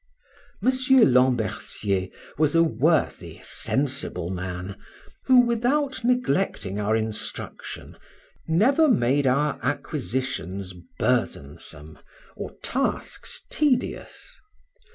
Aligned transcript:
M. 0.63 0.71
Lambercier 1.13 2.07
was 2.35 2.55
a 2.55 2.63
worthy, 2.63 3.39
sensible 3.43 4.31
man, 4.31 4.79
who, 5.25 5.41
without 5.41 6.03
neglecting 6.03 6.79
our 6.79 6.95
instruction, 6.95 7.95
never 8.47 8.87
made 8.87 9.27
our 9.27 9.59
acquisitions 9.61 10.73
burthensome, 10.97 11.99
or 12.35 12.55
tasks 12.63 13.43
tedious. 13.51 14.39